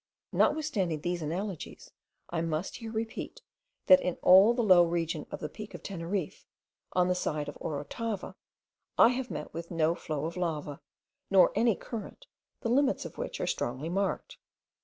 Notwithstanding 0.31 1.01
these 1.01 1.21
analogies, 1.21 1.91
I 2.31 2.41
must 2.41 2.77
here 2.77 2.91
repeat, 2.91 3.43
that 3.85 4.01
in 4.01 4.17
all 4.23 4.55
the 4.55 4.63
low 4.63 4.83
region 4.83 5.27
of 5.29 5.41
the 5.41 5.47
peak 5.47 5.75
of 5.75 5.83
Teneriffe, 5.83 6.43
on 6.93 7.07
the 7.07 7.13
side 7.13 7.47
of 7.47 7.55
Orotava, 7.61 8.33
I 8.97 9.09
have 9.09 9.29
met 9.29 9.53
with 9.53 9.69
no 9.69 9.93
flow 9.93 10.25
of 10.25 10.37
lava, 10.37 10.81
nor 11.29 11.51
any 11.53 11.75
current, 11.75 12.25
the 12.61 12.69
limits 12.69 13.05
of 13.05 13.19
which 13.19 13.39
are 13.39 13.45
strongly 13.45 13.89
marked. 13.89 14.39